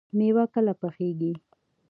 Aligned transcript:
مېوه 0.17 0.45
کله 0.53 0.73
پخیږي؟ 0.81 1.31